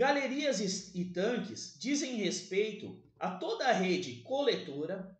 Galerias 0.00 0.94
e 0.94 1.04
tanques 1.12 1.76
dizem 1.78 2.16
respeito 2.16 3.04
a 3.18 3.32
toda 3.32 3.68
a 3.68 3.72
rede 3.72 4.22
coletora, 4.22 5.14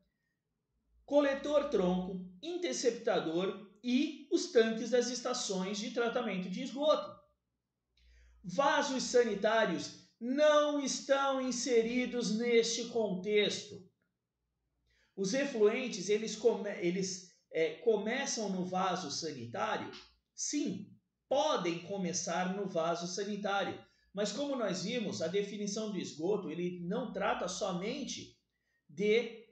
coletor-tronco, 1.05 2.27
interceptador 2.43 3.69
e 3.85 4.27
os 4.33 4.47
tanques 4.47 4.89
das 4.89 5.11
estações 5.11 5.77
de 5.77 5.91
tratamento 5.91 6.49
de 6.49 6.63
esgoto. 6.63 7.15
Vasos 8.43 9.03
sanitários 9.03 10.09
não 10.19 10.83
estão 10.83 11.43
inseridos 11.43 12.39
neste 12.39 12.87
contexto. 12.87 13.87
Os 15.15 15.35
efluentes 15.35 16.09
eles, 16.09 16.35
come, 16.37 16.71
eles 16.79 17.37
é, 17.53 17.75
começam 17.75 18.49
no 18.49 18.65
vaso 18.65 19.11
sanitário? 19.11 19.93
Sim, 20.35 20.91
podem 21.29 21.81
começar 21.81 22.57
no 22.57 22.67
vaso 22.67 23.07
sanitário. 23.07 23.90
Mas 24.13 24.33
como 24.33 24.57
nós 24.57 24.85
vimos, 24.85 25.23
a 25.23 25.29
definição 25.29 25.93
do 25.93 25.99
esgoto 25.99 26.51
ele 26.51 26.81
não 26.81 27.13
trata 27.13 27.47
somente 27.47 28.37
de 28.89 29.47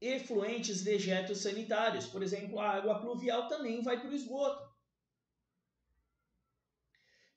efluentes 0.00 0.82
dejetos 0.82 1.38
sanitários. 1.38 2.06
Por 2.06 2.22
exemplo, 2.22 2.58
a 2.58 2.70
água 2.72 3.00
pluvial 3.00 3.48
também 3.48 3.82
vai 3.82 4.00
para 4.00 4.10
o 4.10 4.14
esgoto. 4.14 4.70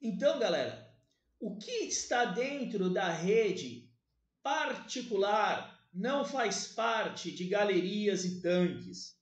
Então, 0.01 0.37
galera, 0.37 0.93
o 1.39 1.57
que 1.57 1.71
está 1.71 2.25
dentro 2.25 2.89
da 2.89 3.09
rede 3.09 3.89
particular 4.43 5.75
não 5.93 6.25
faz 6.25 6.67
parte 6.67 7.31
de 7.31 7.47
galerias 7.47 8.25
e 8.25 8.41
tanques. 8.41 9.15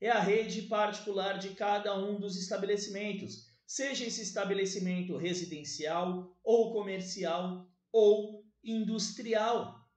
É 0.00 0.08
a 0.08 0.20
rede 0.20 0.62
particular 0.62 1.38
de 1.38 1.50
cada 1.50 1.98
um 1.98 2.18
dos 2.18 2.36
estabelecimentos, 2.36 3.51
seja 3.72 4.04
esse 4.04 4.20
estabelecimento 4.20 5.16
residencial 5.16 6.38
ou 6.44 6.74
comercial 6.74 7.66
ou 7.90 8.44
industrial. 8.62 9.88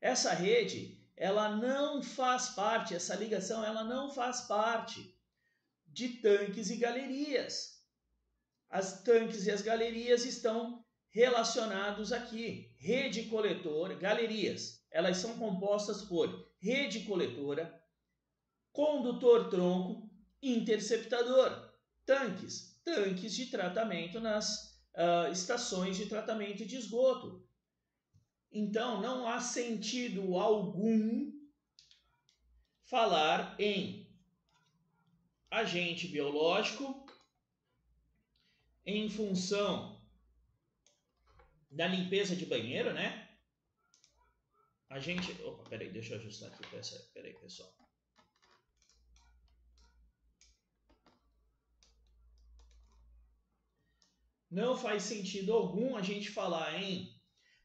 Essa 0.00 0.32
rede, 0.32 1.04
ela 1.16 1.56
não 1.56 2.00
faz 2.00 2.50
parte, 2.50 2.94
essa 2.94 3.16
ligação, 3.16 3.64
ela 3.64 3.82
não 3.82 4.12
faz 4.12 4.42
parte 4.42 5.12
de 5.88 6.10
tanques 6.20 6.70
e 6.70 6.76
galerias. 6.76 7.84
As 8.70 9.02
tanques 9.02 9.46
e 9.46 9.50
as 9.50 9.62
galerias 9.62 10.24
estão 10.24 10.84
relacionados 11.10 12.12
aqui. 12.12 12.72
Rede 12.76 13.24
coletora, 13.24 13.96
galerias, 13.96 14.80
elas 14.92 15.16
são 15.16 15.36
compostas 15.36 16.02
por 16.02 16.52
rede 16.60 17.00
coletora, 17.00 17.82
condutor 18.70 19.50
tronco, 19.50 20.08
interceptador, 20.40 21.74
tanques, 22.04 22.75
tanques 22.86 23.34
de 23.34 23.46
tratamento 23.46 24.20
nas 24.20 24.80
uh, 24.94 25.32
estações 25.32 25.96
de 25.96 26.06
tratamento 26.06 26.64
de 26.64 26.76
esgoto. 26.76 27.44
Então, 28.52 29.02
não 29.02 29.26
há 29.26 29.40
sentido 29.40 30.36
algum 30.36 31.32
falar 32.84 33.60
em 33.60 34.08
agente 35.50 36.06
biológico 36.06 37.04
em 38.84 39.10
função 39.10 40.00
da 41.68 41.88
limpeza 41.88 42.36
de 42.36 42.46
banheiro, 42.46 42.94
né? 42.94 43.28
A 44.88 45.00
gente. 45.00 45.32
Opa, 45.42 45.68
peraí, 45.68 45.90
deixa 45.90 46.14
eu 46.14 46.20
ajustar 46.20 46.52
aqui. 46.52 46.62
Peraí, 47.12 47.34
pessoal. 47.34 47.74
Não 54.56 54.74
faz 54.74 55.02
sentido 55.02 55.52
algum 55.52 55.96
a 55.96 56.00
gente 56.00 56.30
falar 56.30 56.82
em 56.82 57.14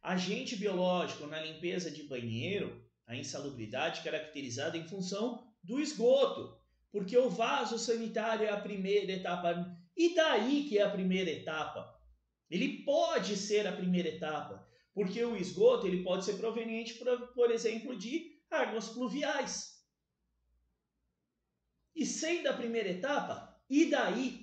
agente 0.02 0.58
biológico 0.58 1.26
na 1.26 1.40
limpeza 1.40 1.90
de 1.90 2.04
banheiro, 2.04 2.86
a 3.08 3.16
insalubridade 3.16 4.04
caracterizada 4.04 4.78
em 4.78 4.86
função 4.86 5.42
do 5.64 5.80
esgoto, 5.80 6.60
porque 6.92 7.18
o 7.18 7.30
vaso 7.30 7.80
sanitário 7.80 8.46
é 8.46 8.50
a 8.50 8.60
primeira 8.60 9.10
etapa. 9.10 9.74
E 9.96 10.14
daí 10.14 10.68
que 10.68 10.80
é 10.80 10.82
a 10.82 10.90
primeira 10.90 11.32
etapa? 11.32 11.98
Ele 12.50 12.84
pode 12.84 13.38
ser 13.38 13.66
a 13.66 13.72
primeira 13.72 14.10
etapa, 14.10 14.68
porque 14.94 15.24
o 15.24 15.38
esgoto 15.38 15.88
ele 15.88 16.04
pode 16.04 16.26
ser 16.26 16.34
proveniente, 16.34 16.96
por, 17.34 17.52
exemplo, 17.52 17.98
de 17.98 18.38
águas 18.50 18.90
pluviais. 18.90 19.82
E 21.96 22.06
sendo 22.06 22.50
a 22.50 22.54
primeira 22.54 22.90
etapa, 22.90 23.58
e 23.70 23.86
daí 23.86 24.41